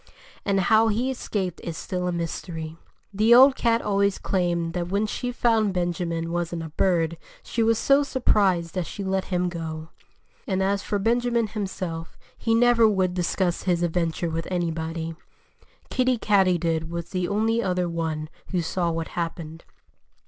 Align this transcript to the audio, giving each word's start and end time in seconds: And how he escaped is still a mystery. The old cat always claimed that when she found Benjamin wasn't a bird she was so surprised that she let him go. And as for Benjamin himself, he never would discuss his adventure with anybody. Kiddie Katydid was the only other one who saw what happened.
And 0.45 0.61
how 0.61 0.87
he 0.87 1.11
escaped 1.11 1.61
is 1.63 1.77
still 1.77 2.07
a 2.07 2.11
mystery. 2.11 2.75
The 3.13 3.35
old 3.35 3.55
cat 3.55 3.83
always 3.83 4.17
claimed 4.17 4.73
that 4.73 4.87
when 4.87 5.05
she 5.05 5.31
found 5.31 5.75
Benjamin 5.75 6.31
wasn't 6.31 6.63
a 6.63 6.69
bird 6.69 7.17
she 7.43 7.61
was 7.61 7.77
so 7.77 8.01
surprised 8.01 8.73
that 8.73 8.87
she 8.87 9.03
let 9.03 9.25
him 9.25 9.47
go. 9.47 9.89
And 10.47 10.63
as 10.63 10.81
for 10.81 10.97
Benjamin 10.97 11.45
himself, 11.45 12.17
he 12.35 12.55
never 12.55 12.87
would 12.87 13.13
discuss 13.13 13.61
his 13.69 13.83
adventure 13.83 14.31
with 14.31 14.47
anybody. 14.49 15.13
Kiddie 15.91 16.17
Katydid 16.17 16.89
was 16.89 17.11
the 17.11 17.27
only 17.27 17.61
other 17.61 17.87
one 17.87 18.27
who 18.47 18.63
saw 18.63 18.89
what 18.89 19.09
happened. 19.09 19.65